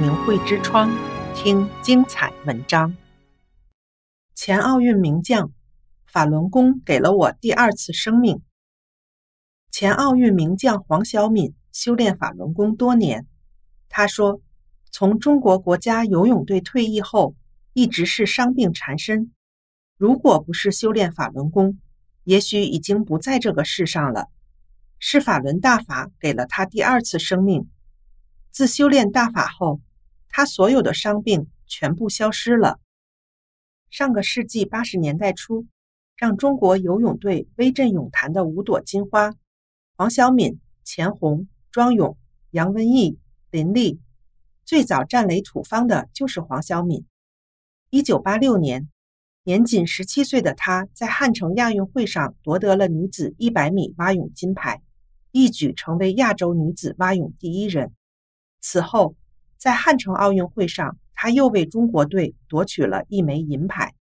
[0.00, 0.90] 明慧之窗，
[1.36, 2.96] 听精彩文章。
[4.34, 5.52] 前奥运名将
[6.06, 8.40] 法轮功给了我第二次生命。
[9.70, 13.26] 前奥运名将黄晓敏修炼法轮功多年，
[13.90, 14.40] 他说，
[14.90, 17.34] 从中国国家游泳队退役后，
[17.74, 19.30] 一直是伤病缠身。
[19.98, 21.78] 如果不是修炼法轮功，
[22.24, 24.28] 也许已经不在这个世上了。
[24.98, 27.68] 是法轮大法给了他第二次生命。
[28.50, 29.80] 自修炼大法后，
[30.30, 32.80] 他所有的伤病全部消失了。
[33.90, 35.66] 上个世纪八十年代初，
[36.16, 39.34] 让中国游泳队威震泳坛的五朵金花——
[39.96, 42.16] 黄晓敏、钱红、庄勇、
[42.50, 43.18] 杨文毅、
[43.50, 44.00] 林丽，
[44.64, 47.04] 最早占垒土方的就是黄晓敏。
[47.90, 48.88] 一九八六年，
[49.42, 54.80] 年仅十七岁的她在汉城亚运会上夺得了女子一百米蛙泳金牌。
[55.32, 57.92] 一举成为亚洲女子蛙泳第一人。
[58.60, 59.14] 此后，
[59.60, 63.94] 在汉城奥运会上，他又为中国队夺取了一枚银牌。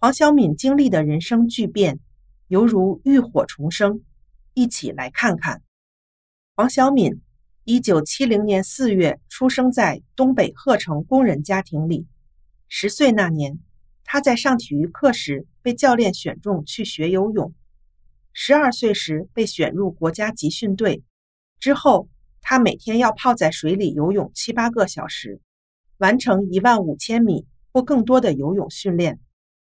[0.00, 2.00] 黄晓敏经历的人生巨变，
[2.48, 4.02] 犹如浴火重生。
[4.54, 5.62] 一起来看看。
[6.56, 7.22] 黄晓敏，
[7.62, 12.08] 一九七零年四月出生在东北鹤城工人家庭里。
[12.68, 13.60] 十岁那年，
[14.02, 17.54] 她在上体育课时被教练选中去学游泳。
[18.32, 21.04] 十二岁时被选入国家集训队，
[21.60, 22.08] 之后
[22.42, 25.40] 他每天要泡在水里游泳七八个小时，
[25.96, 29.20] 完成一万五千米或更多的游泳训练。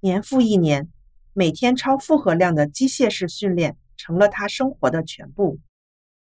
[0.00, 0.90] 年复一年，
[1.32, 5.60] 每天超负荷量的机械式训练成了他生活的全部。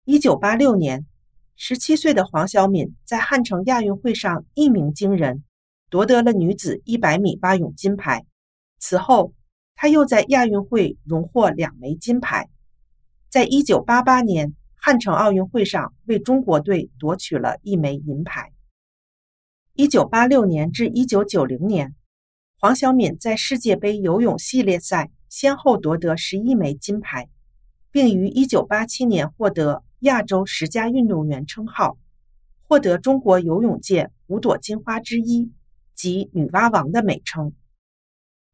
[0.04, 1.06] 一九八六年，
[1.56, 5.44] 十七岁的黄晓敏在汉城亚运会上一鸣惊人，
[5.90, 8.26] 夺得了女子一百米蛙泳金牌。
[8.78, 9.34] 此后，
[9.74, 12.50] 他又在亚运会荣获两枚金牌，
[13.30, 14.54] 在一九八八年
[14.88, 18.54] 汉城奥运会上为中国队夺取了一枚银牌。
[19.74, 21.96] 一九八六年至一九九零年，
[22.60, 27.30] 黄晓敏在世界杯游泳系列赛先后夺得十一枚金牌，
[27.90, 31.98] 并于一九八七年获得亚洲十佳运动员称号，
[32.62, 35.52] 获得中国游泳界五朵金花之一
[35.96, 37.54] 及女蛙王的美称。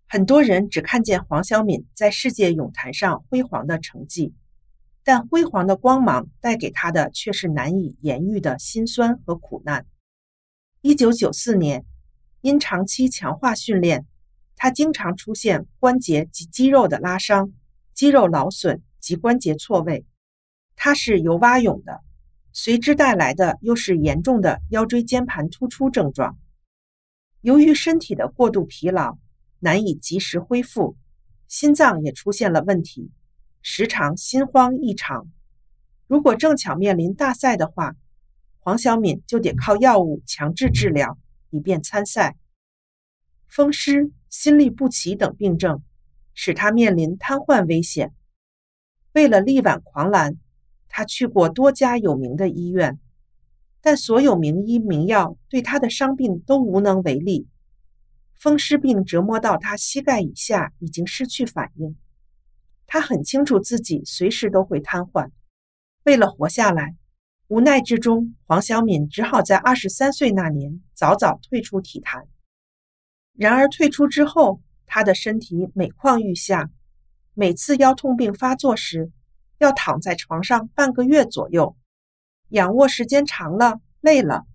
[0.08, 4.34] 很多人只看见黄晓敏在世界泳坛上辉煌的成绩，
[5.04, 9.86] 但辉煌的光芒带给他的却是难以言喻的辛酸和苦难。
[10.82, 11.86] 一九九四年，
[12.42, 14.06] 因长期强化训练，
[14.56, 17.52] 他经常出现关节及肌肉的拉伤、
[17.94, 20.06] 肌肉劳损及关节错位。
[20.76, 22.02] 他是游蛙泳的，
[22.54, 26.38] 随之带来的又是严重的腰椎间盘突出症状。
[27.42, 29.18] 由于身体的过度疲劳，
[29.60, 30.96] 难以及时恢复，
[31.48, 33.12] 心脏也出现了问题，
[33.62, 35.28] 时常心慌异常。
[36.08, 37.96] 如果正巧面临大赛的话，
[38.60, 41.18] 黄晓敏就得靠药物强制治疗，
[41.50, 42.36] 以便参赛。
[43.48, 45.84] 风湿、心律不齐等病症
[46.34, 48.14] 使她面临瘫痪危险。
[49.14, 50.38] 为了力挽狂澜，
[50.88, 53.00] 她去过多家有名的医院，
[53.82, 57.48] 但所有名医名药对她的伤病都无能为力。
[58.34, 61.96] 风湿病折磨到他膝盖以下已经失去反应，
[62.94, 65.30] 他很清楚自己随时都会瘫痪。
[66.04, 66.98] 为了活下来，
[67.48, 72.28] 无奈之中，黄晓敏只好在二十三岁那年早早退出体坛。
[73.32, 76.70] 然而退出之后，他的身体每况愈下，
[77.34, 79.10] 每次腰痛病发作时，
[79.58, 81.78] 要躺在床上半个月左右，
[82.50, 84.46] 仰卧时间长了累了，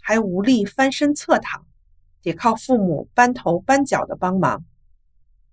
[0.00, 1.64] 还无力翻身侧躺。
[2.22, 4.64] 得靠父母搬头搬脚的帮忙，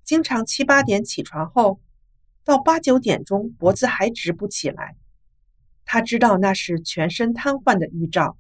[0.03, 1.79] 经常七八点起床后，
[2.43, 4.95] 到八九点钟脖子还直不起来。
[5.85, 8.37] 他知道那是全身瘫痪的预兆，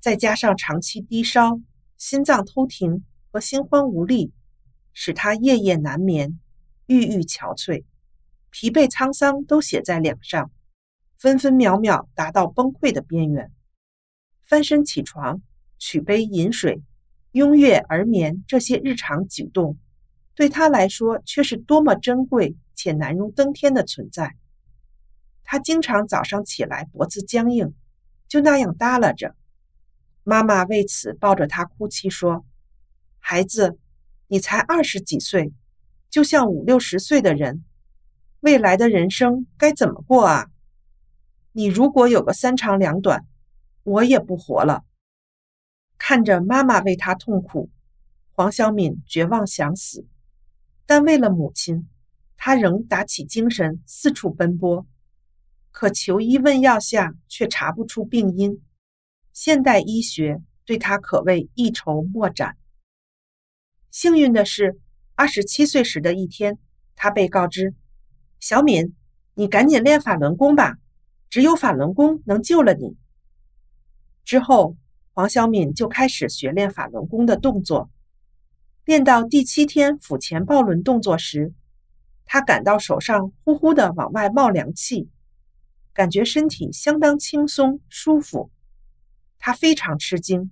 [0.00, 1.60] 再加上长期低烧、
[1.96, 4.32] 心脏偷停和心慌无力，
[4.92, 6.38] 使他夜夜难眠、
[6.86, 7.84] 郁郁憔悴、
[8.50, 10.50] 疲惫沧桑都写在脸上，
[11.16, 13.50] 分分秒秒达到崩溃的边缘。
[14.44, 15.42] 翻身起床，
[15.78, 16.82] 取杯饮水。
[17.32, 19.78] 拥月而眠，这些日常举动，
[20.38, 24.36] 对他来说却是多么珍贵且难如登天的存在。
[25.42, 27.74] 他经常早上起来脖子僵硬，
[28.28, 29.34] 就那样耷拉着。
[30.22, 32.46] 妈妈为此抱着他哭泣说
[33.18, 33.80] ：“孩子，
[34.28, 35.52] 你才二十几岁，
[36.08, 37.64] 就像五六十岁的人，
[38.38, 40.50] 未来的人生该怎么过啊？
[41.50, 43.26] 你如果有个三长两短，
[43.82, 44.84] 我也不活了。”
[45.98, 47.70] 看着妈妈为他痛苦，
[48.30, 50.06] 黄晓敏绝望想死，
[50.90, 51.86] 但为了母亲，
[52.38, 54.86] 他仍打起精神四处奔波。
[55.70, 58.62] 可求医问药下却查不出病因，
[59.34, 62.56] 现代医学对他可谓一筹莫展。
[63.90, 64.80] 幸运的是，
[65.14, 66.58] 二十七岁时的一天，
[66.96, 67.74] 他被告知
[68.40, 68.96] ：“小敏，
[69.34, 70.78] 你赶紧练法轮功吧，
[71.28, 72.96] 只有法轮功能救了你。”
[74.24, 74.74] 之后，
[75.12, 77.90] 黄小敏就开始学练法轮功的动作。
[78.88, 81.52] 练到第七天腹前抱轮动作时，
[82.24, 85.10] 他感到手上呼呼的往外冒凉气，
[85.92, 88.50] 感觉身体相当轻松舒服。
[89.38, 90.50] 他非常吃惊，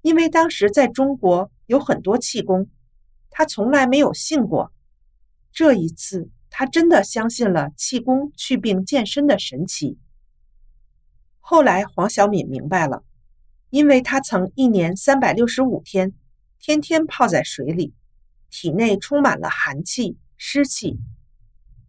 [0.00, 2.70] 因为当时在中国有很多气功，
[3.28, 4.72] 他从来没有信过。
[5.52, 9.98] 这一次，他真的相信了气功祛病健身的神奇。
[11.40, 13.04] 后来，黄小敏明白了，
[13.68, 16.14] 因为他曾一年三百六十五天，
[16.66, 17.92] 天天泡在水里，
[18.48, 20.98] 体内充满了寒气、湿气，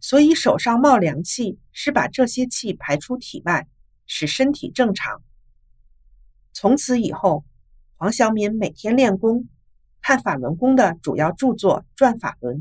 [0.00, 3.66] 所以手上冒凉气是把这些气排出体外，
[4.04, 5.22] 使身体正常。
[6.52, 7.46] 从此以后，
[7.96, 9.48] 黄晓敏每天练功，
[10.02, 12.58] 看法轮功的主要著作《转法轮》，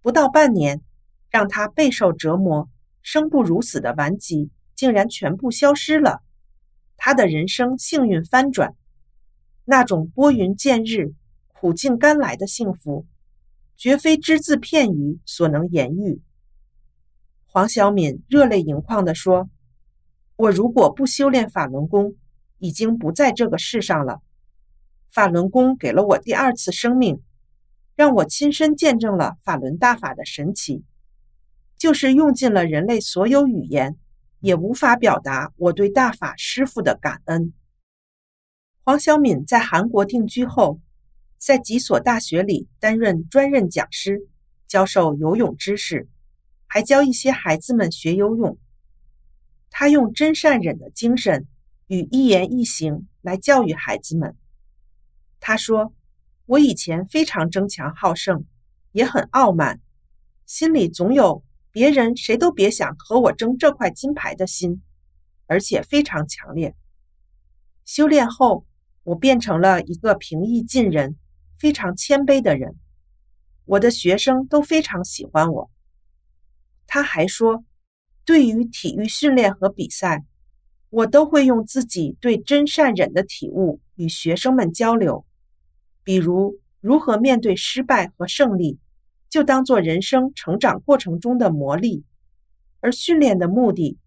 [0.00, 0.80] 不到半年，
[1.28, 2.70] 让他备受折磨、
[3.02, 6.22] 生不如死的顽疾竟然全部消失了，
[6.96, 8.74] 他的人生幸运翻转，
[9.70, 11.12] 那种拨云见日、
[11.48, 13.04] 苦尽甘来的幸福，
[13.76, 16.22] 绝非只字片语所能言喻。
[17.44, 19.50] 黄小敏热泪盈眶地说
[20.36, 22.14] ：“我如果不修炼法轮功，”
[22.56, 24.22] 已经不在这个世上了。
[25.10, 27.20] 法轮功给了我第二次生命，
[27.94, 30.82] 让我亲身见证了法轮大法的神奇。
[31.76, 33.98] 就是用尽了人类所有语言，
[34.40, 37.52] 也无法表达我对大法师父的感恩。
[38.88, 40.80] 黄小敏在韩国定居后，
[41.36, 44.26] 在几所大学里担任专任讲师，
[44.66, 46.08] 教授游泳知识，
[46.66, 48.56] 还教一些孩子们学游泳。
[49.68, 51.46] 他用真善忍的精神。
[51.88, 54.38] 与一言一行来教育孩子们。
[55.38, 55.92] 他说
[56.46, 58.46] ：“我以前非常争强好胜，
[58.92, 59.82] 也很傲慢，
[60.46, 64.80] 心里总有别人谁都别想和我争这块金牌的心，
[65.46, 66.74] 而且非常强烈。
[67.84, 68.64] 修炼后，
[69.08, 71.16] 我变成了一个平易近人、
[71.58, 72.76] 非常谦卑的人。
[73.64, 75.70] 我的学生都非常喜欢我。”
[76.86, 77.64] 他还说
[78.26, 80.24] ：“对于体育训练和比赛。”
[80.90, 85.26] 我都会用自己对真善忍的体悟与学生们交流，
[86.02, 88.78] 比如如何面对失败和胜利，
[89.28, 92.04] 就当做人生成长过程中的磨砺。
[92.80, 93.98] 而训练的目的，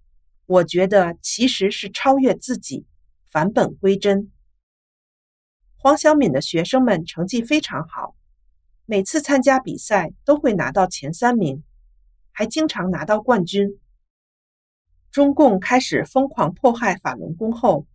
[0.47, 2.87] 我觉得其实是超越自己，
[3.29, 4.31] 返本归真。
[5.83, 8.15] 黄小敏的学生们成绩非常好，
[8.85, 11.63] 每次参加比赛都会拿到前三名，
[12.31, 13.79] 还经常拿到冠军。
[15.09, 17.87] 中共开始疯狂迫害法轮功后，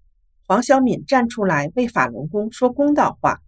[0.48, 3.40] 黄小敏站出来为法轮功说公道话。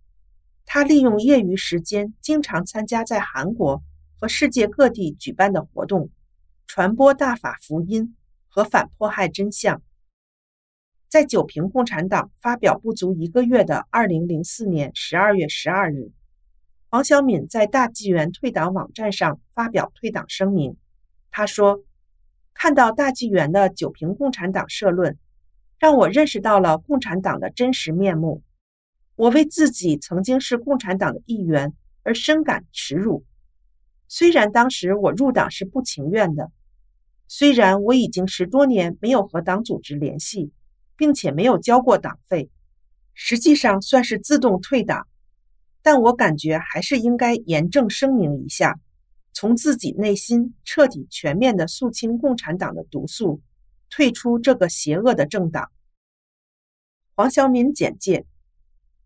[0.64, 3.82] 他利用业余时间，经常参加在韩国
[4.20, 6.10] 和世界各地举办的活动，
[6.68, 8.14] 传播大法福音
[8.46, 9.82] 和反迫害真相。
[11.08, 16.12] 在九平共产党发表不足一个月的二零零四年十二月十二日，
[16.88, 20.76] 黄小敏在大纪元退党网站上发表退党声明。
[21.30, 21.82] 他说。
[22.60, 25.16] 看到大纪元的九平共产党社论，
[25.78, 28.42] 让我认识到了共产党的真实面目。
[29.14, 31.72] 我为自己曾经是共产党的一员
[32.02, 33.24] 而深感耻辱。
[34.08, 36.50] 虽然当时我入党是不情愿的，
[37.28, 40.50] 虽然我已经十多年没有和党组织联系，
[40.98, 42.50] 并且没有交过党费，
[43.14, 45.06] 实际上算是自动退党，
[45.80, 48.78] 但我感觉还是应该严正声明一下。
[49.32, 53.40] 从自己内心彻底全面的肃清共产党的毒素，
[53.88, 55.70] 退出这个邪恶的政党。
[57.14, 58.26] 黄晓敏简介：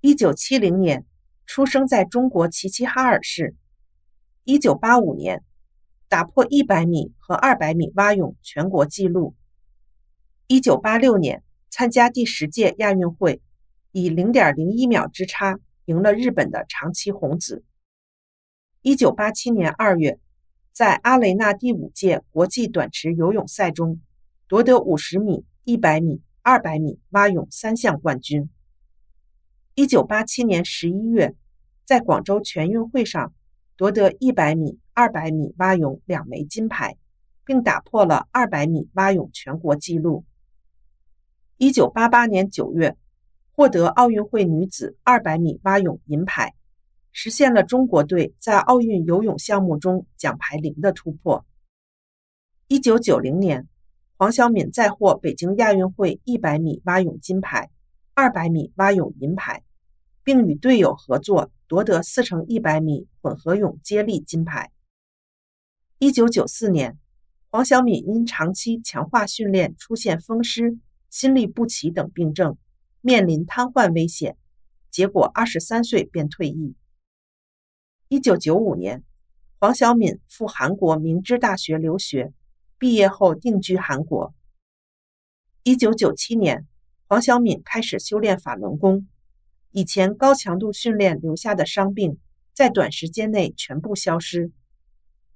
[0.01, 1.05] 一九七零年
[1.45, 3.55] 出生在中国齐齐哈尔市。
[4.45, 5.45] 一九八五年
[6.09, 9.35] 打破一百米和二百米蛙泳全国纪录。
[10.47, 13.41] 一九八六年参加第十届亚运会，
[13.93, 17.65] 以零点零一秒之差赢了日本的长崎弘子。
[18.83, 20.19] 一九八七年二月，
[20.71, 24.03] 在阿雷纳第五届国际短池游泳赛中，
[24.49, 28.51] 夺得五十米、一百米、二百米蛙泳三项冠军。
[29.75, 31.35] 一九八七年十一月，
[31.87, 33.33] 在广州全运会上
[33.77, 36.99] 夺得一百米、二百米蛙泳两枚金牌，
[37.47, 40.27] 并打破了二百米蛙泳全国纪录。
[41.63, 42.97] 一九八八年九月，
[43.53, 46.57] 获得奥运会女子二百米蛙泳银牌。
[47.13, 51.47] 实现了中国队在奥运游泳项目中奖牌零的突破。
[52.67, 53.69] 一九九零年，
[54.17, 57.71] 黄晓敏再获北京亚运会一百米蛙泳金牌，
[58.15, 59.63] 二百米蛙泳银牌，
[60.25, 64.73] 并与队友合作夺得四乘一百米混合泳接力金牌。
[66.01, 66.99] 一九九四年，
[67.51, 70.77] 黄晓敏因长期强化训练出现风湿、
[71.13, 72.57] 心律不齐等病症，
[73.03, 74.39] 面临瘫痪危险，
[74.91, 76.75] 结果二十三岁便退役。
[78.09, 79.05] 一九九五年，
[79.61, 82.33] 黄晓敏赴韩国明知大学留学，
[82.79, 84.33] 毕业后定居韩国。
[85.65, 86.67] 一九九七年，
[87.07, 89.07] 黄晓敏开始修炼法轮功，
[89.71, 92.17] 以前高强度训练留下的伤病，
[92.55, 94.51] 在短时间内全部消失。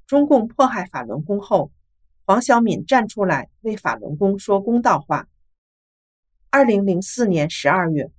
[0.06, 1.71] 中共迫害法轮功后，
[2.25, 5.28] 黄晓敏站出来为法轮功说公道话。
[6.56, 8.10] 二零零四年十二月，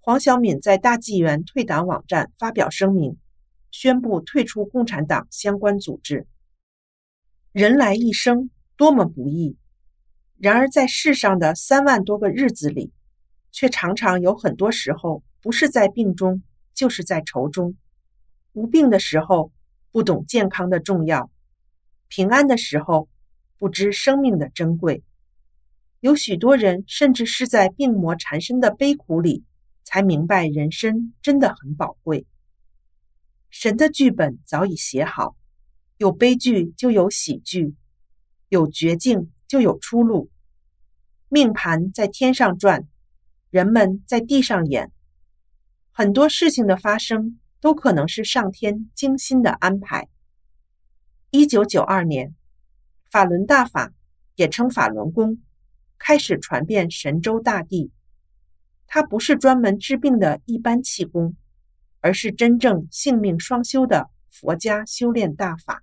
[0.00, 3.16] 黄晓敏在大纪元退党网站发表声明，
[3.70, 6.26] 宣布退出共产党相关组织。
[7.52, 9.56] 人来一生，多么不易！
[10.38, 12.92] 然而，在世上的三万多个日子里，
[13.52, 16.42] 却常常有很多时候不是在病中，
[16.74, 17.76] 就是在愁中。
[18.54, 19.52] 无病的时候，
[19.92, 21.30] 不懂健康的重要；
[22.08, 23.08] 平安的时候，
[23.56, 25.04] 不知生命的珍贵。
[26.00, 29.44] 有许多人甚至是在病魔缠身的悲苦里，
[29.84, 32.26] 才明白人生真的很宝贵。
[33.50, 35.36] 神的剧本早已写好，
[35.96, 37.74] 有悲剧就有喜剧，
[38.48, 39.30] 有绝境。
[39.48, 40.30] 就有出路。
[41.30, 42.86] 命盘在天上转，
[43.48, 44.92] 人们在地上演。
[45.90, 50.10] 很多事情的发生都可能是上天精心的安排。
[51.30, 52.34] 一九九二年，
[53.10, 53.94] 法轮大法
[54.34, 55.40] 也称法轮功，
[55.98, 57.90] 开始传遍神州大地。
[58.86, 61.36] 它不是专门治病的一般气功，
[62.00, 65.82] 而是真正性命双修的佛家修炼大法，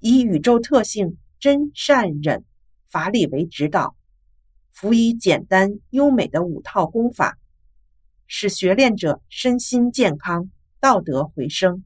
[0.00, 1.18] 以宇宙特性。
[1.38, 2.44] 真善忍
[2.88, 3.94] 法理为指导，
[4.72, 7.38] 辅以简单优美的五套功法，
[8.26, 11.84] 使学练者身心健康、道德回升。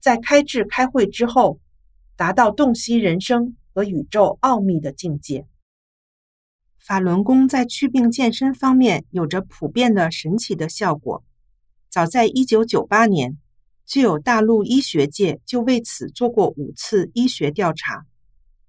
[0.00, 1.60] 在开智开慧之后，
[2.16, 5.46] 达到洞悉人生和宇宙奥秘的境界。
[6.82, 11.22] 法轮功在祛病健身方面有着普遍的神奇的效果。
[11.90, 13.36] 早在一九九八年，
[13.84, 18.06] 就有大陆医学界就为此做过五次医学调查。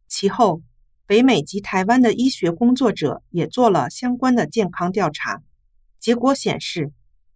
[0.10, 0.62] 其后，
[1.08, 5.42] 北美及台湾的医学工作者也做了相关的健康调查，
[5.98, 6.92] 结果显示，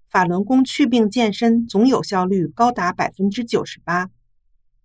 [0.10, 4.10] 法轮功祛病健身总有效率高达百分之九十八。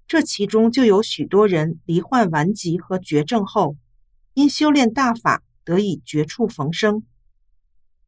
[0.07, 3.77] 这其中就有许多人罹患顽疾和绝症后，
[4.35, 7.05] 因修炼大法得以绝处逢生。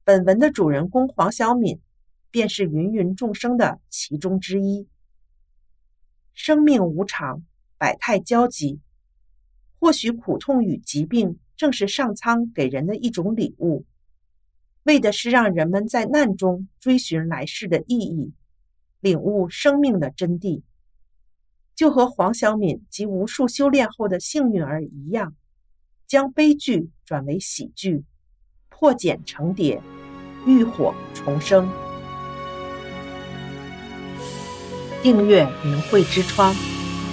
[0.04, 1.80] 本文的主人公黄晓敏，
[2.30, 4.88] 便是芸芸众生的其中之一。
[6.34, 7.44] 生命无常，
[7.78, 8.80] 百态交集。
[9.78, 13.84] 或许苦痛与疾病正是上苍给人的一种礼物，
[14.84, 18.32] 为的是让人们在难中追寻来世的意义，
[19.00, 20.62] 领悟生命的真谛。
[21.74, 25.34] 就和黄晓敏及无数修炼后的幸运儿一样，
[26.12, 28.04] 将悲剧转为喜剧，
[28.68, 29.80] 破茧成蝶，
[30.46, 31.66] 浴火重生。
[35.02, 36.54] 订阅明慧之窗，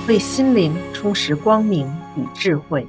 [0.06, 1.88] 为心灵充实光明
[2.18, 2.86] 与智慧。